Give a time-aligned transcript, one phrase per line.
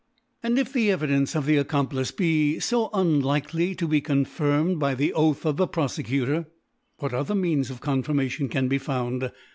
[0.41, 5.13] And if the Evidence of the Accomplice be {o unlikely to be coniirxned by the
[5.13, 6.47] Oath ioi the ProfecutoP',
[6.97, 9.29] what other Means of Con •firmaiion can be found